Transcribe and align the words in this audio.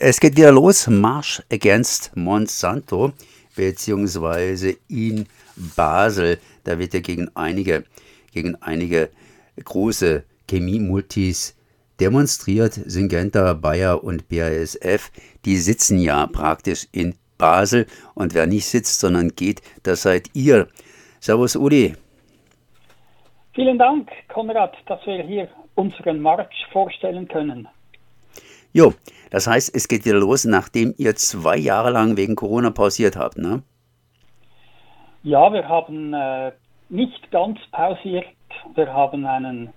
Es 0.00 0.20
geht 0.20 0.36
wieder 0.36 0.52
los, 0.52 0.88
March 0.88 1.42
Against 1.50 2.14
Monsanto, 2.16 3.12
beziehungsweise 3.54 4.76
in 4.88 5.26
Basel. 5.74 6.38
Da 6.64 6.78
wird 6.78 6.92
ja 6.92 7.00
gegen 7.00 7.30
einige, 7.34 7.84
gegen 8.32 8.56
einige 8.62 9.10
große 9.62 10.24
Chemie-Multis 10.48 11.56
demonstriert. 11.98 12.74
Syngenta, 12.74 13.54
Bayer 13.54 14.04
und 14.04 14.28
BASF, 14.28 15.10
die 15.44 15.56
sitzen 15.56 15.98
ja 15.98 16.26
praktisch 16.26 16.88
in 16.92 17.14
Basel. 17.38 17.86
Und 18.14 18.34
wer 18.34 18.46
nicht 18.46 18.66
sitzt, 18.66 19.00
sondern 19.00 19.30
geht, 19.30 19.62
das 19.82 20.02
seid 20.02 20.30
ihr. 20.34 20.68
Servus, 21.20 21.56
Uli. 21.56 21.94
Vielen 23.54 23.78
Dank, 23.78 24.10
Konrad, 24.28 24.74
dass 24.86 25.00
wir 25.06 25.22
hier 25.22 25.48
unseren 25.74 26.20
March 26.20 26.66
vorstellen 26.72 27.28
können. 27.28 27.66
Jo, 28.76 28.92
das 29.30 29.46
heißt, 29.46 29.74
es 29.74 29.88
geht 29.88 30.04
wieder 30.04 30.18
los, 30.18 30.44
nachdem 30.44 30.92
ihr 30.98 31.16
zwei 31.16 31.56
Jahre 31.56 31.88
lang 31.88 32.18
wegen 32.18 32.36
Corona 32.36 32.68
pausiert 32.68 33.16
habt, 33.16 33.38
ne? 33.38 33.62
Ja, 35.22 35.50
wir 35.50 35.66
haben 35.66 36.12
äh, 36.12 36.52
nicht 36.90 37.30
ganz 37.30 37.58
pausiert. 37.72 38.26
Wir 38.74 38.92
haben 38.92 39.24
einen, 39.24 39.72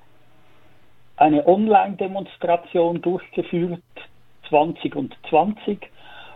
eine 1.15 1.47
Online-Demonstration 1.47 3.01
durchgeführt, 3.01 3.81
20 4.49 4.93
und 4.97 5.15
20 5.29 5.79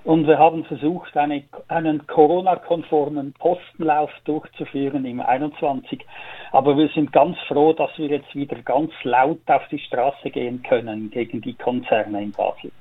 und 0.03 0.27
wir 0.27 0.37
haben 0.37 0.65
versucht, 0.65 1.15
eine, 1.15 1.43
einen 1.69 2.05
Corona-konformen 2.07 3.33
Postenlauf 3.33 4.11
durchzuführen 4.25 5.05
im 5.05 5.21
21. 5.21 6.05
Aber 6.51 6.77
wir 6.77 6.89
sind 6.89 7.13
ganz 7.13 7.37
froh, 7.47 7.73
dass 7.73 7.91
wir 7.97 8.07
jetzt 8.07 8.35
wieder 8.35 8.57
ganz 8.63 8.91
laut 9.03 9.39
auf 9.47 9.63
die 9.71 9.79
Straße 9.79 10.29
gehen 10.29 10.61
können 10.63 11.09
gegen 11.09 11.41
die 11.41 11.53
Konzerne 11.53 12.21
in 12.21 12.31
Basel. 12.31 12.71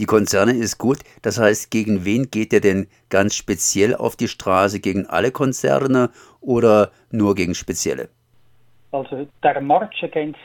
Die 0.00 0.06
Konzerne 0.06 0.52
ist 0.52 0.78
gut. 0.78 0.98
Das 1.22 1.38
heißt, 1.38 1.70
gegen 1.70 2.04
wen 2.04 2.30
geht 2.30 2.52
ihr 2.52 2.60
denn 2.60 2.88
ganz 3.08 3.34
speziell 3.34 3.94
auf 3.94 4.16
die 4.16 4.28
Straße? 4.28 4.80
Gegen 4.80 5.06
alle 5.06 5.30
Konzerne 5.30 6.10
oder 6.40 6.90
nur 7.10 7.34
gegen 7.34 7.54
spezielle? 7.54 8.08
Also 8.90 9.26
der 9.42 9.60
March 9.62 10.02
against 10.02 10.38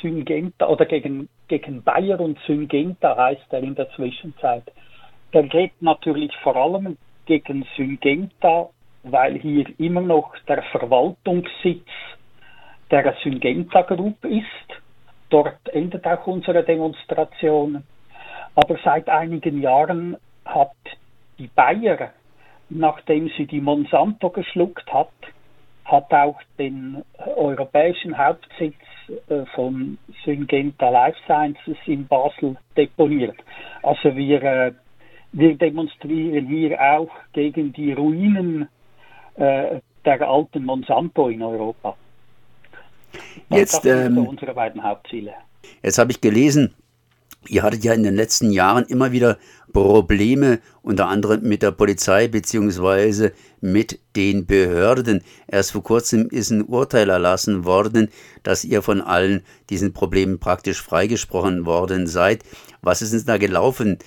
Syngenta 0.00 0.68
oder 0.68 0.86
gegen, 0.86 1.28
gegen 1.48 1.82
Bayer 1.82 2.20
und 2.20 2.38
Syngenta 2.46 3.16
heißt 3.16 3.46
er 3.50 3.62
in 3.62 3.74
der 3.74 3.90
Zwischenzeit. 3.90 4.64
Der 5.32 5.44
geht 5.44 5.80
natürlich 5.80 6.34
vor 6.42 6.56
allem 6.56 6.96
gegen 7.26 7.64
Syngenta, 7.76 8.68
weil 9.04 9.38
hier 9.38 9.66
immer 9.78 10.00
noch 10.00 10.34
der 10.48 10.62
Verwaltungssitz 10.64 11.86
der 12.90 13.14
Syngenta 13.22 13.82
Group 13.82 14.24
ist. 14.24 14.44
Dort 15.28 15.68
endet 15.68 16.04
auch 16.06 16.26
unsere 16.26 16.64
Demonstration. 16.64 17.84
Aber 18.56 18.76
seit 18.84 19.08
einigen 19.08 19.60
Jahren 19.62 20.16
hat 20.44 20.74
die 21.38 21.46
Bayer, 21.46 22.10
nachdem 22.68 23.30
sie 23.36 23.46
die 23.46 23.60
Monsanto 23.60 24.30
geschluckt 24.30 24.92
hat, 24.92 25.12
hat 25.84 26.12
auch 26.12 26.40
den 26.58 27.04
europäischen 27.36 28.18
Hauptsitz 28.18 28.74
äh, 29.28 29.44
von 29.54 29.98
Syngenta 30.24 30.88
Life 30.88 31.18
Sciences 31.24 31.76
in 31.86 32.06
Basel 32.06 32.56
deponiert. 32.76 33.36
Also 33.82 34.14
wir 34.14 34.42
äh, 34.42 34.72
wir 35.32 35.54
demonstrieren 35.56 36.46
hier 36.46 36.80
auch 36.80 37.10
gegen 37.32 37.72
die 37.72 37.92
Ruinen 37.92 38.68
äh, 39.36 39.80
der 40.04 40.28
alten 40.28 40.64
Monsanto 40.64 41.28
in 41.28 41.42
Europa. 41.42 41.96
Jetzt, 43.50 43.74
das 43.74 43.82
sind 43.82 44.16
ähm, 44.16 44.26
unsere 44.26 44.54
beiden 44.54 44.82
Hauptziele. 44.82 45.32
Jetzt 45.82 45.98
habe 45.98 46.12
ich 46.12 46.20
gelesen, 46.20 46.74
Ihr 47.48 47.62
hattet 47.62 47.84
ja 47.84 47.94
in 47.94 48.02
den 48.02 48.14
letzten 48.14 48.50
Jahren 48.50 48.84
immer 48.84 49.12
wieder 49.12 49.38
Probleme, 49.72 50.60
unter 50.82 51.08
anderem 51.08 51.42
mit 51.42 51.62
der 51.62 51.70
Polizei 51.70 52.28
beziehungsweise 52.28 53.32
mit 53.62 53.98
den 54.14 54.44
Behörden. 54.44 55.22
Erst 55.46 55.72
vor 55.72 55.82
kurzem 55.82 56.28
ist 56.28 56.50
ein 56.50 56.62
Urteil 56.62 57.08
erlassen 57.08 57.64
worden, 57.64 58.10
dass 58.42 58.64
ihr 58.64 58.82
von 58.82 59.00
allen 59.00 59.42
diesen 59.70 59.94
Problemen 59.94 60.38
praktisch 60.38 60.82
freigesprochen 60.82 61.64
worden 61.64 62.06
seid. 62.06 62.44
Was 62.82 63.00
ist 63.00 63.12
denn 63.12 63.24
da 63.24 63.38
gelaufen? 63.38 63.98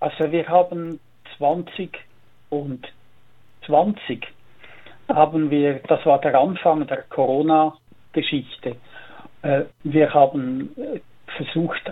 Also 0.00 0.32
wir 0.32 0.48
haben 0.48 0.98
20 1.36 1.90
und 2.48 2.86
20 3.66 4.26
haben 5.08 5.50
wir, 5.50 5.80
das 5.88 6.04
war 6.06 6.20
der 6.20 6.38
Anfang 6.40 6.86
der 6.86 7.02
Corona-Geschichte. 7.02 8.76
Äh, 9.42 9.62
wir 9.82 10.12
haben 10.14 10.70
äh, 10.76 11.00
versucht, 11.36 11.82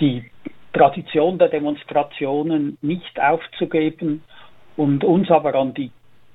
die 0.00 0.30
Tradition 0.74 1.38
der 1.38 1.48
Demonstrationen 1.48 2.76
nicht 2.82 3.20
aufzugeben 3.20 4.22
und 4.76 5.02
uns 5.02 5.30
aber 5.30 5.54
an 5.54 5.72
die, 5.74 5.90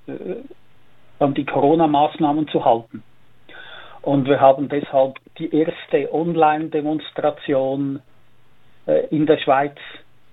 äh, 0.07 0.41
an 1.19 1.33
die 1.35 1.45
Corona-Maßnahmen 1.45 2.47
zu 2.47 2.65
halten. 2.65 3.03
Und 4.01 4.27
wir 4.27 4.39
haben 4.39 4.69
deshalb 4.69 5.19
die 5.37 5.53
erste 5.53 6.11
Online-Demonstration 6.13 8.01
in 9.09 9.25
der 9.25 9.37
Schweiz 9.39 9.75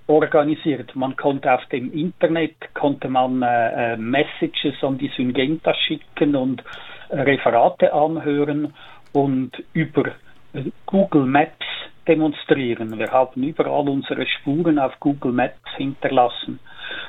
organisiert. 0.06 0.94
Man 0.94 1.16
konnte 1.16 1.52
auf 1.52 1.64
dem 1.66 1.92
Internet 1.92 2.74
konnte 2.74 3.08
man 3.08 3.42
äh, 3.42 3.94
äh, 3.94 3.96
Messages 3.96 4.74
an 4.82 4.98
die 4.98 5.10
Syngenta 5.16 5.74
schicken 5.74 6.36
und 6.36 6.62
Referate 7.10 7.92
anhören 7.92 8.74
und 9.12 9.52
über 9.72 10.08
äh, 10.52 10.64
Google 10.86 11.24
Maps 11.24 11.66
demonstrieren. 12.06 12.98
Wir 12.98 13.10
haben 13.10 13.42
überall 13.42 13.88
unsere 13.88 14.26
Spuren 14.26 14.78
auf 14.78 14.92
Google 15.00 15.32
Maps 15.32 15.70
hinterlassen. 15.76 16.60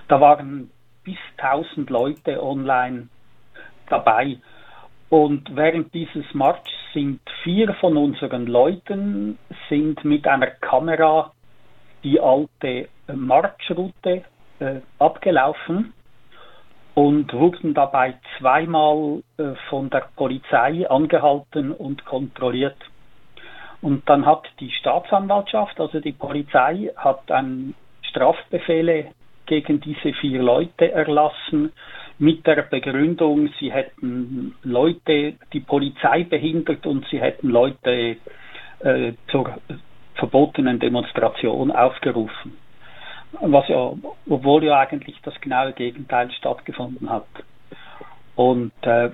Da 0.07 0.21
waren 0.21 0.71
bis 1.03 1.17
1000 1.37 1.89
Leute 1.89 2.41
online 2.41 3.09
dabei. 3.89 4.37
Und 5.09 5.55
während 5.55 5.93
dieses 5.93 6.25
Marschs 6.33 6.71
sind 6.93 7.19
vier 7.43 7.73
von 7.75 7.97
unseren 7.97 8.47
Leuten 8.47 9.37
sind 9.69 10.03
mit 10.03 10.27
einer 10.27 10.47
Kamera 10.47 11.31
die 12.05 12.21
alte 12.21 12.87
Marschroute 13.13 14.23
äh, 14.59 14.75
abgelaufen 14.99 15.93
und 16.93 17.33
wurden 17.33 17.73
dabei 17.73 18.13
zweimal 18.37 19.21
äh, 19.37 19.55
von 19.69 19.89
der 19.89 20.07
Polizei 20.15 20.89
angehalten 20.89 21.73
und 21.73 22.05
kontrolliert. 22.05 22.77
Und 23.81 24.07
dann 24.07 24.25
hat 24.25 24.43
die 24.59 24.71
Staatsanwaltschaft, 24.71 25.79
also 25.79 25.99
die 25.99 26.13
Polizei, 26.13 26.91
hat 26.95 27.29
ein 27.31 27.73
Strafbefehle 28.03 29.07
gegen 29.45 29.81
diese 29.81 30.13
vier 30.13 30.41
Leute 30.41 30.91
erlassen 30.91 31.73
mit 32.17 32.47
der 32.47 32.61
Begründung, 32.63 33.49
sie 33.59 33.71
hätten 33.71 34.55
Leute, 34.63 35.33
die 35.51 35.59
Polizei 35.59 36.23
behindert 36.23 36.85
und 36.85 37.05
sie 37.09 37.19
hätten 37.19 37.49
Leute 37.49 38.15
äh, 38.79 39.13
zur 39.29 39.57
verbotenen 40.15 40.79
Demonstration 40.79 41.71
aufgerufen. 41.71 42.57
Was 43.41 43.67
ja, 43.67 43.93
obwohl 44.29 44.63
ja 44.63 44.79
eigentlich 44.79 45.19
das 45.23 45.39
genaue 45.41 45.73
Gegenteil 45.73 46.31
stattgefunden 46.31 47.09
hat. 47.09 47.27
Und 48.35 48.71
äh, 48.81 49.09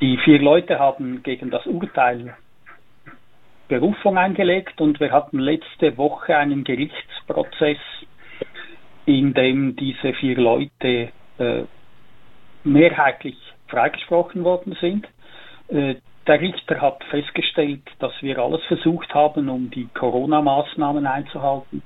die 0.00 0.16
vier 0.18 0.40
Leute 0.40 0.78
haben 0.78 1.22
gegen 1.22 1.50
das 1.50 1.66
Urteil 1.66 2.36
Berufung 3.68 4.18
eingelegt 4.18 4.80
und 4.80 4.98
wir 4.98 5.12
hatten 5.12 5.38
letzte 5.38 5.96
Woche 5.96 6.36
einen 6.36 6.64
Gerichtsprozess, 6.64 7.78
in 9.06 9.32
dem 9.32 9.76
diese 9.76 10.12
vier 10.14 10.36
Leute 10.36 11.10
äh, 11.38 11.62
mehrheitlich 12.64 13.36
freigesprochen 13.68 14.42
worden 14.42 14.76
sind. 14.80 15.06
Äh, 15.68 15.96
der 16.26 16.40
Richter 16.40 16.80
hat 16.80 17.02
festgestellt, 17.04 17.82
dass 17.98 18.12
wir 18.20 18.38
alles 18.38 18.62
versucht 18.64 19.12
haben, 19.14 19.48
um 19.48 19.70
die 19.70 19.88
Corona-Maßnahmen 19.94 21.06
einzuhalten 21.06 21.82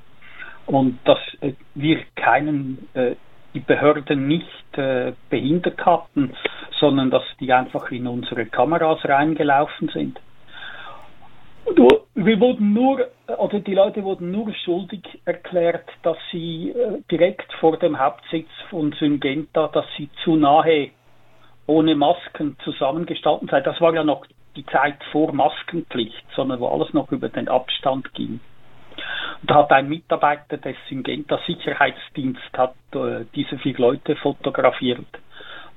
und 0.67 0.99
dass 1.05 1.19
äh, 1.41 1.53
wir 1.75 2.03
keinen, 2.17 2.89
äh, 2.95 3.15
die 3.55 3.61
Behörden 3.61 4.27
nicht 4.27 4.47
äh, 4.79 5.13
behindert 5.31 5.85
hatten, 5.85 6.35
sondern 6.81 7.11
dass 7.11 7.23
die 7.39 7.53
einfach 7.53 7.91
in 7.91 8.07
unsere 8.07 8.47
Kameras 8.47 9.05
reingelaufen 9.05 9.89
sind. 9.91 10.21
Wir 12.15 12.41
wurden 12.41 12.75
nur, 12.75 13.09
oder 13.39 13.61
die 13.61 13.75
Leute 13.75 14.03
wurden 14.05 14.31
nur 14.31 14.53
schuldig 14.65 15.03
erklärt, 15.25 15.89
dass 16.03 16.17
sie 16.31 16.71
äh, 16.71 17.01
direkt 17.11 17.53
vor 17.55 17.79
dem 17.79 17.99
Hauptsitz 17.99 18.49
von 18.69 18.93
Syngenta, 18.93 19.69
dass 19.69 19.87
sie 19.97 20.11
zu 20.25 20.37
nahe 20.37 20.91
ohne 21.67 21.95
Masken 21.95 22.57
zusammengestanden 22.65 23.49
sei. 23.49 23.61
Das 23.61 23.81
war 23.81 23.95
ja 23.95 24.05
noch 24.05 24.27
die 24.57 24.67
Zeit 24.67 25.03
vor 25.11 25.33
Maskenpflicht, 25.33 26.25
sondern 26.35 26.61
wo 26.61 26.69
alles 26.69 26.93
noch 26.93 27.11
über 27.11 27.29
den 27.29 27.49
Abstand 27.49 28.13
ging. 28.15 28.41
Und 29.41 29.51
da 29.51 29.57
hat 29.57 29.73
ein 29.73 29.89
Mitarbeiter 29.89 30.57
des 30.57 30.77
Syngenta 30.89 31.39
Sicherheitsdienst 31.47 32.57
hat 32.57 32.75
äh, 32.95 33.25
diese 33.35 33.59
vier 33.59 33.77
Leute 33.79 34.17
fotografiert 34.17 35.07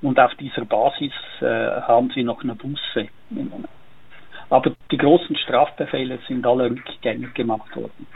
und 0.02 0.20
auf 0.20 0.34
dieser 0.36 0.66
Basis 0.66 1.14
äh, 1.42 1.46
haben 1.82 2.12
sie 2.14 2.24
noch 2.24 2.44
eine 2.44 2.56
Buße. 2.56 3.08
Aber 4.50 4.72
die 4.92 4.98
großen 4.98 5.36
Strafbefehle 5.38 6.20
sind 6.28 6.46
alle 6.46 6.70
rückgängig 6.70 7.34
gemacht 7.34 7.76
worden. 7.76 8.08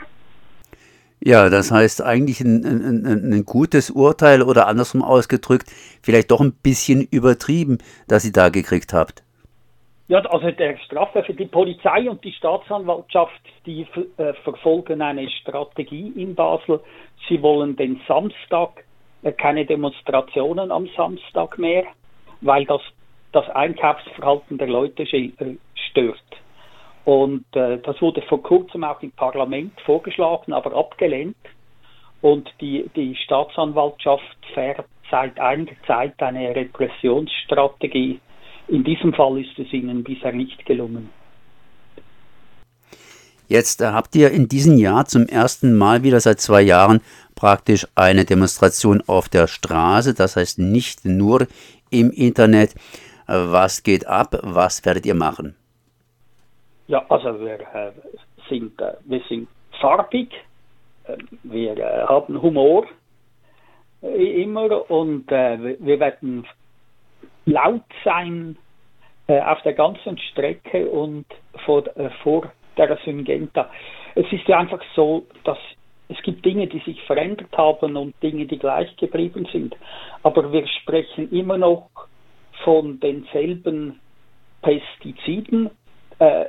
Ja, 1.24 1.48
das 1.48 1.70
heißt 1.70 2.02
eigentlich 2.02 2.40
ein, 2.40 2.64
ein, 2.64 3.32
ein, 3.32 3.44
gutes 3.44 3.90
Urteil 3.90 4.42
oder 4.42 4.66
andersrum 4.66 5.02
ausgedrückt, 5.02 5.70
vielleicht 6.02 6.32
doch 6.32 6.40
ein 6.40 6.52
bisschen 6.52 7.06
übertrieben, 7.12 7.78
dass 8.08 8.24
ihr 8.24 8.32
da 8.32 8.48
gekriegt 8.48 8.92
habt. 8.92 9.22
Ja, 10.08 10.18
also 10.18 10.50
der 10.50 10.76
Strafe 10.78 11.22
für 11.22 11.32
die 11.32 11.46
Polizei 11.46 12.10
und 12.10 12.24
die 12.24 12.32
Staatsanwaltschaft, 12.32 13.40
die 13.66 13.86
äh, 14.16 14.32
verfolgen 14.42 15.00
eine 15.00 15.30
Strategie 15.30 16.12
in 16.16 16.34
Basel. 16.34 16.80
Sie 17.28 17.40
wollen 17.40 17.76
den 17.76 18.00
Samstag 18.08 18.82
äh, 19.22 19.30
keine 19.30 19.64
Demonstrationen 19.64 20.72
am 20.72 20.88
Samstag 20.96 21.56
mehr, 21.56 21.84
weil 22.40 22.64
das 22.64 22.80
das 23.30 23.48
Einkaufsverhalten 23.48 24.58
der 24.58 24.68
Leute 24.68 25.04
äh, 25.04 25.30
stört. 25.90 26.18
Und 27.04 27.44
äh, 27.54 27.78
das 27.78 28.00
wurde 28.00 28.22
vor 28.22 28.42
kurzem 28.42 28.84
auch 28.84 29.02
im 29.02 29.10
Parlament 29.12 29.72
vorgeschlagen, 29.84 30.52
aber 30.52 30.74
abgelehnt. 30.74 31.36
Und 32.20 32.48
die, 32.60 32.88
die 32.94 33.16
Staatsanwaltschaft 33.16 34.36
fährt 34.54 34.86
seit 35.10 35.38
einiger 35.40 35.74
Zeit 35.86 36.20
eine 36.22 36.54
Repressionsstrategie. 36.54 38.20
In 38.68 38.84
diesem 38.84 39.12
Fall 39.12 39.40
ist 39.40 39.58
es 39.58 39.72
ihnen 39.72 40.04
bisher 40.04 40.32
nicht 40.32 40.64
gelungen. 40.64 41.10
Jetzt 43.48 43.82
äh, 43.82 43.86
habt 43.86 44.14
ihr 44.14 44.30
in 44.30 44.48
diesem 44.48 44.78
Jahr 44.78 45.04
zum 45.04 45.26
ersten 45.26 45.76
Mal 45.76 46.04
wieder 46.04 46.20
seit 46.20 46.40
zwei 46.40 46.62
Jahren 46.62 47.00
praktisch 47.34 47.86
eine 47.96 48.24
Demonstration 48.24 49.02
auf 49.06 49.28
der 49.28 49.48
Straße, 49.48 50.14
das 50.14 50.36
heißt 50.36 50.58
nicht 50.58 51.04
nur 51.04 51.48
im 51.90 52.10
Internet. 52.12 52.74
Äh, 53.26 53.34
was 53.34 53.82
geht 53.82 54.06
ab? 54.06 54.38
Was 54.42 54.84
werdet 54.86 55.04
ihr 55.04 55.14
machen? 55.14 55.56
Ja, 56.88 57.04
also 57.08 57.40
wir 57.40 57.60
äh, 57.60 57.92
sind, 58.48 58.80
äh, 58.80 58.94
wir 59.04 59.20
sind 59.28 59.48
farbig, 59.80 60.32
äh, 61.04 61.16
wir 61.42 61.76
äh, 61.76 62.06
haben 62.06 62.40
Humor 62.40 62.86
äh, 64.02 64.42
immer 64.42 64.90
und 64.90 65.30
äh, 65.30 65.76
wir 65.78 66.00
werden 66.00 66.46
laut 67.46 67.84
sein 68.04 68.56
auf 69.28 69.62
der 69.62 69.72
ganzen 69.72 70.18
Strecke 70.18 70.90
und 70.90 71.24
vor, 71.64 71.84
vor 72.22 72.52
der 72.76 72.98
Syngenta. 73.04 73.70
Es 74.14 74.30
ist 74.32 74.46
ja 74.46 74.58
einfach 74.58 74.82
so, 74.94 75.24
dass 75.44 75.58
es 76.08 76.20
gibt 76.22 76.44
Dinge, 76.44 76.66
die 76.66 76.80
sich 76.80 77.00
verändert 77.04 77.56
haben 77.56 77.96
und 77.96 78.20
Dinge, 78.22 78.46
die 78.46 78.58
gleich 78.58 78.94
geblieben 78.96 79.46
sind. 79.50 79.74
Aber 80.22 80.52
wir 80.52 80.66
sprechen 80.66 81.30
immer 81.32 81.56
noch 81.56 81.88
von 82.64 83.00
denselben 83.00 84.00
Pestiziden, 84.60 85.70
äh, 86.18 86.44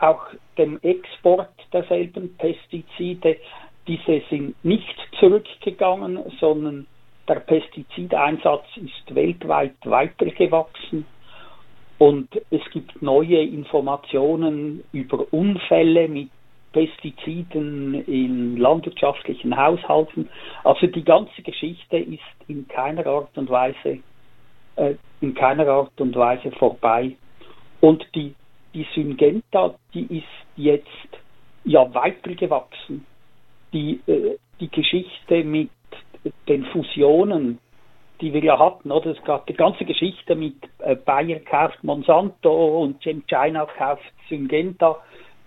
auch 0.00 0.26
dem 0.56 0.78
Export 0.82 1.50
derselben 1.72 2.36
Pestizide. 2.36 3.36
Diese 3.86 4.22
sind 4.28 4.62
nicht 4.64 4.96
zurückgegangen, 5.18 6.18
sondern 6.40 6.86
der 7.26 7.40
Pestizideinsatz 7.40 8.64
ist 8.76 9.14
weltweit 9.14 9.76
weitergewachsen. 9.84 11.06
Und 11.98 12.28
es 12.50 12.60
gibt 12.72 13.02
neue 13.02 13.42
Informationen 13.42 14.84
über 14.92 15.26
Unfälle 15.32 16.08
mit 16.08 16.30
Pestiziden 16.72 18.06
in 18.06 18.56
landwirtschaftlichen 18.56 19.56
Haushalten. 19.56 20.28
Also 20.64 20.86
die 20.86 21.04
ganze 21.04 21.42
Geschichte 21.42 21.98
ist 21.98 22.20
in 22.46 22.68
keiner 22.68 23.06
Art 23.06 23.36
und 23.36 23.50
Weise 23.50 23.98
äh, 24.76 24.94
in 25.20 25.34
keiner 25.34 25.66
Art 25.66 26.00
und 26.00 26.14
Weise 26.14 26.52
vorbei. 26.52 27.16
Und 27.80 28.06
die 28.14 28.34
die 28.78 28.86
Syngenta, 28.94 29.74
die 29.92 30.18
ist 30.18 30.46
jetzt 30.56 30.86
ja 31.64 31.92
weitergewachsen. 31.92 33.04
Die, 33.72 34.00
äh, 34.06 34.38
die 34.60 34.70
Geschichte 34.70 35.42
mit 35.42 35.70
den 36.46 36.64
Fusionen, 36.66 37.58
die 38.20 38.32
wir 38.32 38.42
ja 38.42 38.58
hatten, 38.58 38.92
oder? 38.92 39.10
Es 39.10 39.24
gab 39.24 39.46
die 39.48 39.54
ganze 39.54 39.84
Geschichte 39.84 40.36
mit 40.36 40.54
äh, 40.78 40.94
Bayer 40.94 41.40
kauft 41.40 41.82
Monsanto 41.82 42.82
und 42.82 43.00
China 43.02 43.66
kauft 43.76 44.02
Syngenta. 44.28 44.96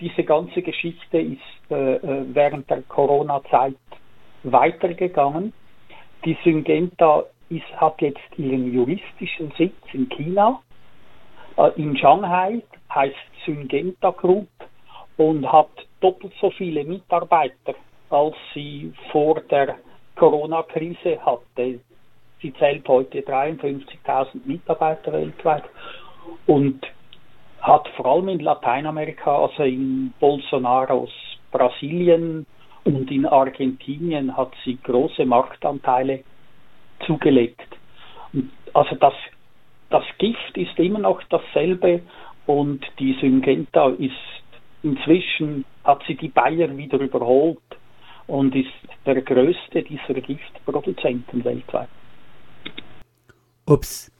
Diese 0.02 0.24
ganze 0.24 0.62
Geschichte 0.62 1.20
ist 1.20 1.72
äh, 1.72 1.96
äh, 1.96 2.26
während 2.34 2.70
der 2.70 2.82
Corona-Zeit 2.84 3.76
weitergegangen. 4.44 5.54
Die 6.26 6.38
Syngenta 6.44 7.24
ist, 7.50 7.80
hat 7.80 8.02
jetzt 8.02 8.20
ihren 8.38 8.74
juristischen 8.74 9.54
Sitz 9.58 9.76
in 9.94 10.10
China, 10.10 10.62
äh, 11.56 11.72
in 11.78 11.96
Shanghai 11.96 12.62
heißt 12.94 13.16
Syngenta 13.46 14.12
Group 14.12 14.50
und 15.18 15.52
hat 15.52 15.70
doppelt 16.00 16.34
so 16.40 16.50
viele 16.52 16.84
Mitarbeiter, 16.84 17.76
als 18.10 18.36
sie 18.54 18.94
vor 19.12 19.42
der 19.42 19.78
Corona-Krise 20.16 21.24
hatte. 21.26 21.80
Sie 22.42 22.54
zählt 22.56 22.88
heute 22.88 23.20
53.000 23.20 24.46
Mitarbeiter 24.46 25.14
weltweit 25.14 25.64
und 26.48 26.82
hat 27.62 27.88
vor 27.90 28.06
allem 28.08 28.30
in 28.30 28.40
Lateinamerika, 28.40 29.44
also 29.44 29.64
in 29.64 30.14
Bolsonaros 30.20 31.12
Brasilien 31.52 32.46
und 32.84 33.12
in 33.12 33.26
Argentinien, 33.26 34.36
hat 34.36 34.52
sie 34.66 34.78
große 34.82 35.26
Marktanteile 35.26 36.24
zugelegt. 37.06 37.68
Also 38.74 38.96
das, 38.96 39.14
das 39.90 40.04
Gift 40.18 40.58
ist 40.58 40.78
immer 40.80 41.00
noch 41.00 41.22
dasselbe 41.30 42.02
und 42.52 42.82
die 43.00 43.16
Syngenta 43.22 43.90
ist 43.92 44.12
inzwischen, 44.84 45.64
hat 45.86 46.04
sie 46.06 46.16
die 46.16 46.28
Bayer 46.28 46.76
wieder 46.76 47.00
überholt 47.00 47.60
und 48.28 48.54
ist 48.56 48.70
der 49.06 49.22
größte 49.22 49.84
dieser 49.84 50.20
Giftproduzenten 50.20 51.46
weltweit. 51.46 51.88
Ups, 53.66 54.12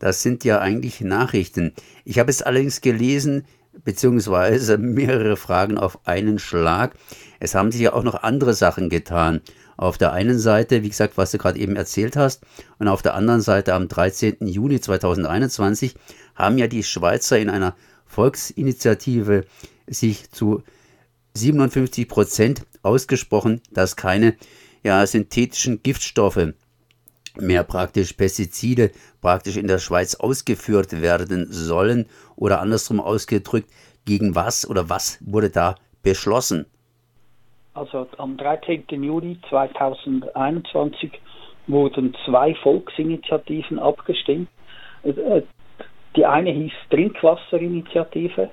das 0.00 0.22
sind 0.22 0.44
ja 0.44 0.60
eigentlich 0.60 1.00
Nachrichten. 1.00 1.74
Ich 2.04 2.18
habe 2.18 2.30
es 2.30 2.42
allerdings 2.42 2.80
gelesen, 2.80 3.46
beziehungsweise 3.84 4.78
mehrere 4.78 5.36
Fragen 5.36 5.78
auf 5.78 6.06
einen 6.06 6.40
Schlag. 6.40 6.96
Es 7.38 7.54
haben 7.54 7.70
sich 7.70 7.82
ja 7.82 7.92
auch 7.92 8.02
noch 8.02 8.22
andere 8.22 8.54
Sachen 8.54 8.88
getan. 8.88 9.42
Auf 9.76 9.98
der 9.98 10.12
einen 10.12 10.38
Seite, 10.38 10.82
wie 10.82 10.88
gesagt, 10.88 11.16
was 11.16 11.30
du 11.30 11.38
gerade 11.38 11.58
eben 11.58 11.76
erzählt 11.76 12.16
hast, 12.16 12.42
und 12.78 12.88
auf 12.88 13.02
der 13.02 13.14
anderen 13.14 13.40
Seite 13.40 13.74
am 13.74 13.88
13. 13.88 14.46
Juni 14.46 14.80
2021 14.80 15.94
haben 16.34 16.58
ja 16.58 16.66
die 16.66 16.82
Schweizer 16.82 17.38
in 17.38 17.50
einer 17.50 17.76
Volksinitiative 18.06 19.44
sich 19.86 20.30
zu 20.30 20.62
57 21.34 22.08
Prozent 22.08 22.66
ausgesprochen, 22.82 23.60
dass 23.70 23.96
keine 23.96 24.36
ja, 24.82 25.06
synthetischen 25.06 25.82
Giftstoffe 25.82 26.54
mehr 27.38 27.64
praktisch 27.64 28.14
Pestizide 28.14 28.90
praktisch 29.20 29.56
in 29.56 29.66
der 29.66 29.78
Schweiz 29.78 30.14
ausgeführt 30.14 31.02
werden 31.02 31.48
sollen 31.50 32.06
oder 32.34 32.60
andersrum 32.60 33.00
ausgedrückt, 33.00 33.70
gegen 34.04 34.34
was 34.34 34.66
oder 34.66 34.88
was 34.88 35.18
wurde 35.20 35.50
da 35.50 35.74
beschlossen? 36.02 36.66
Also 37.76 38.06
am 38.16 38.38
13. 38.38 38.84
Juli 38.88 39.38
2021 39.50 41.12
wurden 41.66 42.16
zwei 42.24 42.54
Volksinitiativen 42.54 43.78
abgestimmt. 43.78 44.48
Äh, 45.02 45.42
die 46.16 46.24
eine 46.24 46.50
hieß 46.52 46.72
Trinkwasserinitiative. 46.88 48.48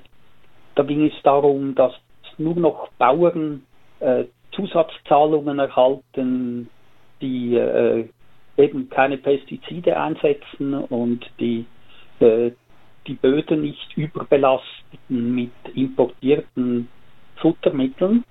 Da 0.76 0.84
ging 0.84 1.06
es 1.06 1.14
darum, 1.24 1.74
dass 1.74 1.94
nur 2.38 2.56
noch 2.56 2.90
Bauern 2.98 3.64
äh, 4.02 4.26
Zusatzzahlungen 4.52 5.58
erhalten, 5.58 6.70
die 7.22 7.56
äh, 7.56 8.10
eben 8.58 8.90
keine 8.90 9.18
Pestizide 9.18 9.98
einsetzen 9.98 10.74
und 10.74 11.26
die 11.40 11.66
äh, 12.20 12.52
die 13.08 13.16
Böden 13.16 13.62
nicht 13.62 13.98
überbelasten 13.98 15.36
mit 15.36 15.52
importierten 15.76 16.90
Futtermitteln. 17.38 18.24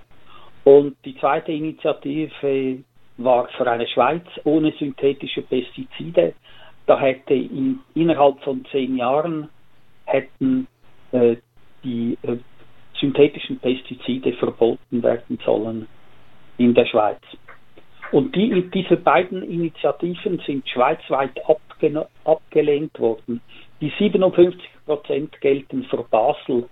Und 0.65 0.97
die 1.05 1.17
zweite 1.19 1.53
Initiative 1.53 2.85
war 3.17 3.49
für 3.49 3.71
eine 3.71 3.87
Schweiz 3.89 4.25
ohne 4.45 4.73
synthetische 4.79 5.43
Pestizide. 5.43 6.35
Da 6.87 6.99
hätte 6.99 7.35
in, 7.35 7.81
innerhalb 7.95 8.41
von 8.43 8.65
zehn 8.71 8.97
Jahren 8.97 9.49
hätten 10.07 10.67
äh, 11.13 11.37
die 11.85 12.17
äh, 12.23 12.37
synthetischen 13.01 13.59
Pestizide 13.59 14.33
verboten 14.35 15.03
werden 15.03 15.39
sollen 15.45 15.89
in 16.59 16.75
der 16.75 16.87
Schweiz. 16.87 17.21
Und 18.13 18.37
die, 18.37 18.71
diese 18.71 18.97
beiden 18.97 19.43
Initiativen 19.43 20.39
sind 20.47 20.69
schweizweit 20.69 21.41
abge 21.49 22.07
abgelehnt 22.25 22.99
worden. 23.01 23.41
Die 23.81 23.91
57 23.99 24.61
Prozent 24.85 25.41
gelten 25.41 25.85
für 25.85 26.05
Basel. 26.05 26.69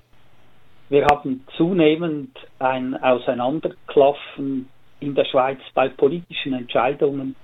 Wir 0.91 1.07
haben 1.07 1.45
zunehmend 1.57 2.37
ein 2.59 2.97
Auseinanderklaffen 3.01 4.69
in 4.99 5.15
der 5.15 5.25
Schweiz 5.25 5.61
bei 5.73 5.89
politischen 5.89 6.53
Entscheidungen 6.53 7.37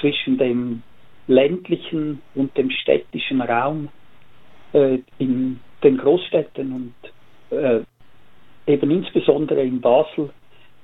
zwischen 0.00 0.38
dem 0.38 0.82
ländlichen 1.26 2.22
und 2.34 2.56
dem 2.56 2.70
städtischen 2.70 3.42
Raum 3.42 3.90
äh, 4.72 5.00
in 5.18 5.60
den 5.82 5.98
Großstädten 5.98 6.72
und 6.72 7.56
äh, 7.58 7.82
eben 8.66 8.90
insbesondere 8.90 9.62
in 9.62 9.82
Basel 9.82 10.30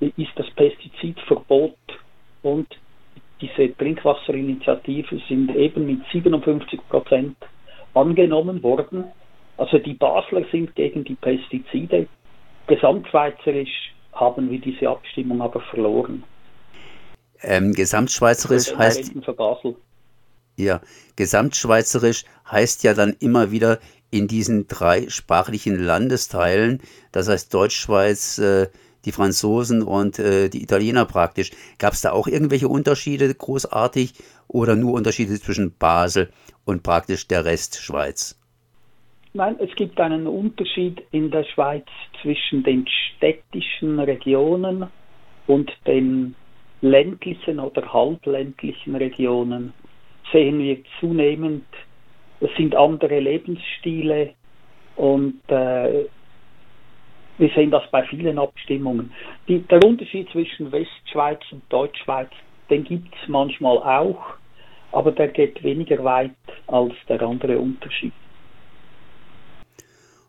ist 0.00 0.33
das 0.37 0.50
Pestizidverbot 0.50 1.75
und 2.43 2.69
diese 3.41 3.75
Trinkwasserinitiative 3.79 5.23
sind 5.27 5.57
eben 5.57 5.87
mit 5.87 6.00
57 6.12 6.81
Prozent 6.91 7.37
angenommen 7.95 8.62
worden. 8.62 9.05
Also 9.61 9.76
die 9.76 9.93
Basler 9.93 10.43
sind 10.50 10.75
gegen 10.75 11.05
die 11.05 11.17
Pestizide. 11.17 12.09
Gesamtschweizerisch 12.67 13.93
haben 14.14 14.50
wir 14.50 14.59
diese 14.59 14.88
Abstimmung 14.88 15.43
aber 15.43 15.61
verloren. 15.61 16.25
Ähm, 17.43 17.75
gesamtschweizerisch 17.75 18.75
heißt. 18.75 19.12
Ja, 20.57 20.81
gesamtschweizerisch 21.17 22.25
heißt 22.50 22.85
ja 22.85 22.95
dann 22.95 23.14
immer 23.21 23.50
wieder 23.50 23.81
in 24.11 24.29
diesen 24.29 24.67
drei 24.67 25.11
sprachlichen 25.11 25.79
Landesteilen, 25.79 26.81
das 27.12 27.29
heißt 27.29 27.52
Deutschschweiz, 27.52 28.38
äh, 28.38 28.69
die 29.05 29.12
Franzosen 29.12 29.83
und 29.83 30.19
äh, 30.19 30.49
die 30.49 30.62
Italiener 30.62 31.05
praktisch. 31.05 31.50
Gab 31.79 31.93
es 31.93 32.00
da 32.00 32.12
auch 32.12 32.26
irgendwelche 32.26 32.69
Unterschiede 32.69 33.35
großartig 33.35 34.14
oder 34.49 34.75
nur 34.75 34.95
Unterschiede 34.95 35.38
zwischen 35.38 35.76
Basel 35.76 36.31
und 36.64 36.83
praktisch 36.83 37.29
der 37.29 37.45
Rest 37.45 37.76
Schweiz? 37.76 38.40
Nein, 39.33 39.57
es 39.61 39.73
gibt 39.77 40.01
einen 40.01 40.27
Unterschied 40.27 41.03
in 41.13 41.31
der 41.31 41.45
Schweiz 41.45 41.87
zwischen 42.21 42.65
den 42.65 42.85
städtischen 42.89 44.01
Regionen 44.01 44.89
und 45.47 45.71
den 45.87 46.35
ländlichen 46.81 47.61
oder 47.61 47.93
halbländlichen 47.93 48.97
Regionen 48.97 49.73
sehen 50.33 50.59
wir 50.59 50.79
zunehmend, 50.99 51.65
es 52.41 52.51
sind 52.57 52.75
andere 52.75 53.21
Lebensstile 53.21 54.35
und 54.97 55.41
äh, 55.49 56.07
wir 57.39 57.49
sehen 57.55 57.71
das 57.71 57.89
bei 57.93 58.03
vielen 58.05 58.39
Abstimmungen. 58.39 59.13
Die, 59.47 59.61
der 59.61 59.85
Unterschied 59.85 60.29
zwischen 60.31 60.73
Westschweiz 60.73 61.41
und 61.53 61.63
Deutschschweiz, 61.69 62.31
den 62.69 62.83
gibt 62.83 63.15
es 63.15 63.29
manchmal 63.29 63.79
auch, 63.79 64.35
aber 64.91 65.13
der 65.13 65.29
geht 65.29 65.63
weniger 65.63 66.03
weit 66.03 66.33
als 66.67 66.95
der 67.09 67.23
andere 67.23 67.59
Unterschied. 67.59 68.13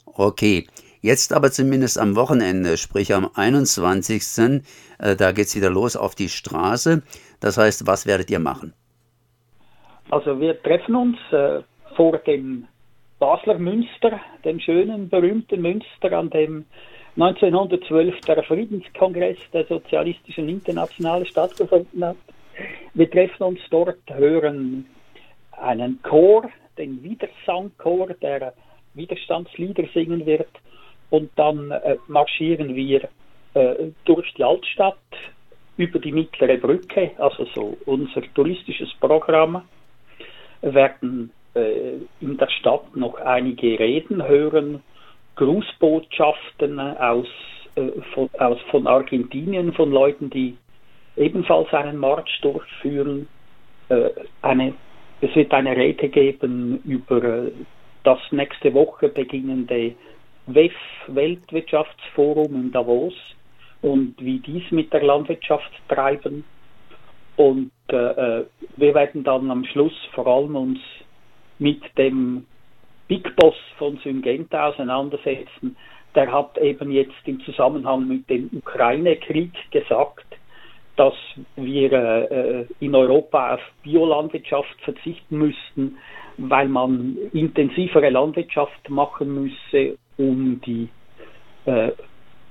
Okay, 0.05 0.67
Jetzt 1.01 1.34
aber 1.34 1.51
zumindest 1.51 2.00
am 2.00 2.15
Wochenende, 2.15 2.77
sprich 2.77 3.12
am 3.13 3.27
21. 3.34 4.62
Äh, 5.00 5.15
da 5.15 5.31
geht 5.31 5.48
es 5.48 5.55
wieder 5.55 5.72
los 5.72 5.96
auf 5.96 6.13
die 6.13 6.29
Straße. 6.29 7.01
Das 7.39 7.58
heißt, 7.58 7.88
was 7.88 8.05
werdet 8.05 8.29
ihr 8.29 8.38
machen? 8.38 8.74
Also 10.12 10.39
wir 10.39 10.62
treffen 10.62 10.96
uns 10.96 11.17
äh, 11.31 11.62
vor 11.96 12.20
dem 12.20 12.67
Basler 13.17 13.58
Münster, 13.58 14.20
dem 14.46 14.60
schönen, 14.60 15.10
berühmten 15.10 15.62
Münster, 15.62 16.12
an 16.12 16.29
dem 16.29 16.65
1912 17.15 18.22
der 18.22 18.43
Friedenskongress 18.43 19.38
der 19.53 19.65
Sozialistischen 19.65 20.50
Internationale 20.50 21.25
stattgefunden 21.25 22.05
hat. 22.05 22.17
Wir 22.93 23.10
treffen 23.10 23.43
uns 23.43 23.60
dort, 23.72 23.98
hören 24.08 24.86
einen 25.51 26.00
Chor, 26.03 26.48
den 26.77 27.01
Widersangchor, 27.03 28.13
der 28.22 28.53
Widerstandslieder 28.93 29.86
singen 29.93 30.25
wird 30.25 30.50
und 31.10 31.31
dann 31.36 31.71
äh, 31.71 31.98
marschieren 32.07 32.75
wir 32.75 33.10
äh, 33.53 33.75
durch 34.05 34.33
die 34.33 34.43
Altstadt 34.43 34.98
über 35.77 36.00
die 36.00 36.12
mittlere 36.12 36.57
Brücke, 36.57 37.12
also 37.17 37.45
so 37.53 37.77
unser 37.86 38.21
touristisches 38.33 38.93
Programm, 39.00 39.63
werden 40.62 41.31
äh, 41.55 41.93
in 42.19 42.38
der 42.38 42.50
Stadt 42.50 42.95
noch 42.95 43.15
einige 43.15 43.79
Reden 43.79 44.25
hören, 44.27 44.83
Grußbotschaften 45.36 46.79
aus, 46.79 47.27
äh, 47.75 47.89
von, 48.13 48.29
aus, 48.38 48.60
von 48.69 48.88
Argentinien, 48.88 49.74
von 49.74 49.91
Leuten, 49.91 50.29
die 50.29 50.57
ebenfalls 51.15 51.74
einen 51.74 51.98
Marsch 51.98 52.39
durchführen. 52.41 53.27
Äh, 53.89 54.10
eine, 54.41 54.74
es 55.21 55.36
wird 55.36 55.53
eine 55.53 55.75
Rede 55.75 56.10
geben 56.10 56.81
über 56.86 57.24
äh, 57.24 57.51
das 58.03 58.20
nächste 58.31 58.74
Woche 58.74 59.10
beginnende 59.10 59.96
WEF 60.48 60.74
Weltwirtschaftsforum 61.08 62.55
in 62.55 62.72
Davos 62.72 63.13
und 63.81 64.15
wie 64.20 64.39
dies 64.39 64.70
mit 64.72 64.91
der 64.93 65.03
Landwirtschaft 65.03 65.72
treiben. 65.88 66.43
Und 67.38 67.72
äh, 67.91 67.96
äh, 67.96 68.46
wir 68.77 68.93
werden 68.93 69.24
dann 69.24 69.50
am 69.50 69.65
Schluss 69.65 69.93
vor 70.13 70.27
allem 70.27 70.55
uns 70.55 70.79
mit 71.60 71.81
dem 71.98 72.46
Big 73.08 73.36
Boss 73.36 73.55
von 73.77 73.98
Syngenta 74.03 74.70
auseinandersetzen. 74.70 75.75
Der 76.15 76.31
hat 76.31 76.58
eben 76.58 76.91
jetzt 76.91 77.25
im 77.25 77.39
Zusammenhang 77.41 78.08
mit 78.08 78.29
dem 78.29 78.50
Ukraine-Krieg 78.53 79.51
gesagt, 79.72 80.25
dass 80.98 81.13
wir 81.55 81.91
äh, 81.93 82.65
in 82.79 82.93
Europa 82.93 83.55
auf 83.55 83.62
Biolandwirtschaft 83.84 84.79
verzichten 84.81 85.38
müssten, 85.38 85.98
weil 86.38 86.67
man 86.67 87.17
intensivere 87.33 88.09
Landwirtschaft 88.09 88.89
machen 88.89 89.43
müsse 89.43 89.97
um 90.17 90.61
die 90.61 90.89
äh, 91.65 91.91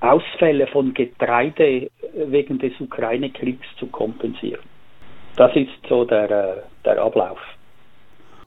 Ausfälle 0.01 0.67
von 0.67 0.93
Getreide 0.93 1.89
wegen 2.13 2.59
des 2.59 2.73
Ukraine-Kriegs 2.79 3.65
zu 3.77 3.87
kompensieren. 3.87 4.61
Das 5.37 5.55
ist 5.55 5.69
so 5.87 6.05
der, 6.05 6.29
äh, 6.29 6.61
der 6.83 7.01
Ablauf. 7.01 7.39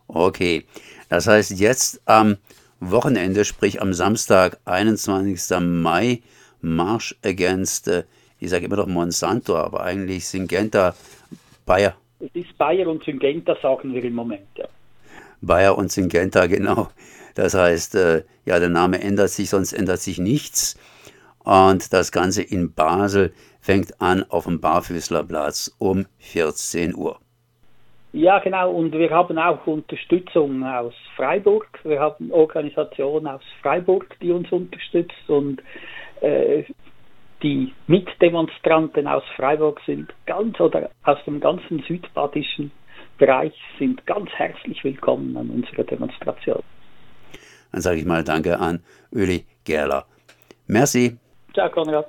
Okay, 0.09 0.65
das 1.09 1.27
heißt 1.27 1.59
jetzt 1.59 2.03
am 2.07 2.37
Wochenende, 2.81 3.45
sprich 3.45 3.81
am 3.81 3.95
Samstag, 3.95 4.59
21. 4.65 5.59
Mai, 5.61 6.21
Marsch 6.61 7.15
against, 7.25 7.89
äh, 7.89 8.05
ich 8.41 8.51
sage 8.51 8.67
immer 8.67 8.77
noch 8.77 8.87
Monsanto, 8.87 9.57
aber 9.57 9.83
eigentlich 9.83 10.27
Syngenta, 10.27 10.95
Bayer. 11.65 11.95
Es 12.21 12.35
ist 12.35 12.57
Bayer 12.59 12.87
und 12.89 13.03
Syngenta, 13.05 13.57
sagen 13.63 13.95
wir 13.95 14.05
im 14.05 14.15
Moment, 14.15 14.47
ja. 14.57 14.67
Bayer 15.47 15.77
und 15.77 15.91
Syngenta, 15.91 16.47
genau. 16.49 16.89
Das 17.35 17.55
heißt, 17.55 17.95
äh, 17.97 18.25
ja, 18.45 18.59
der 18.59 18.69
Name 18.69 19.01
ändert 19.01 19.31
sich, 19.31 19.51
sonst 19.51 19.73
ändert 19.73 20.01
sich 20.01 20.19
nichts. 20.19 20.79
Und 21.45 21.93
das 21.93 22.11
Ganze 22.13 22.43
in 22.43 22.73
Basel 22.73 23.33
fängt 23.61 24.01
an 24.01 24.25
auf 24.29 24.45
dem 24.45 24.61
Barfüßlerplatz 24.61 25.75
um 25.79 26.07
14 26.19 26.95
Uhr. 26.95 27.19
Ja, 28.13 28.39
genau. 28.39 28.71
Und 28.71 28.93
wir 28.93 29.11
haben 29.11 29.39
auch 29.39 29.67
Unterstützung 29.67 30.63
aus 30.63 30.95
Freiburg. 31.17 31.67
Wir 31.83 31.99
haben 31.99 32.31
Organisationen 32.31 33.27
aus 33.27 33.43
Freiburg, 33.61 34.17
die 34.23 34.31
uns 34.31 34.51
unterstützt. 34.53 35.29
Und 35.29 35.61
äh, 36.21 36.63
die 37.43 37.73
Mitdemonstranten 37.89 39.09
aus 39.09 39.25
Freiburg 39.37 39.81
sind 39.85 40.15
ganz 40.27 40.61
oder 40.61 40.91
aus 41.03 41.19
dem 41.27 41.41
ganzen 41.41 41.83
südbadischen 41.89 42.71
Bereich 43.19 43.55
sind 43.79 44.05
ganz 44.07 44.31
herzlich 44.31 44.83
willkommen 44.83 45.37
an 45.37 45.51
unserer 45.51 45.85
Demonstration. 45.85 46.63
Dann 47.73 47.81
sage 47.81 47.99
ich 47.99 48.05
mal 48.05 48.25
Danke 48.25 48.59
an 48.59 48.83
Uli 49.13 49.45
Gerler. 49.65 50.07
Merci. 50.67 51.17
Ciao, 51.53 51.71
Konrad. 51.71 52.07